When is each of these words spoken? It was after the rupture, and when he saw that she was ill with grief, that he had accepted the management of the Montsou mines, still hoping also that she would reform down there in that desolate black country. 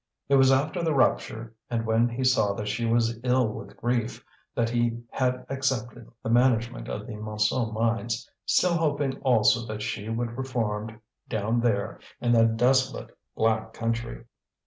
It 0.29 0.35
was 0.35 0.51
after 0.51 0.81
the 0.81 0.95
rupture, 0.95 1.53
and 1.69 1.85
when 1.85 2.09
he 2.09 2.23
saw 2.23 2.53
that 2.53 2.67
she 2.67 2.87
was 2.87 3.19
ill 3.23 3.47
with 3.47 3.77
grief, 3.77 4.25
that 4.55 4.71
he 4.71 4.97
had 5.11 5.45
accepted 5.47 6.09
the 6.23 6.29
management 6.31 6.89
of 6.89 7.05
the 7.05 7.13
Montsou 7.13 7.71
mines, 7.71 8.27
still 8.43 8.77
hoping 8.77 9.19
also 9.21 9.63
that 9.67 9.83
she 9.83 10.09
would 10.09 10.35
reform 10.39 10.99
down 11.29 11.59
there 11.59 11.99
in 12.19 12.31
that 12.31 12.57
desolate 12.57 13.15
black 13.35 13.73
country. 13.73 14.23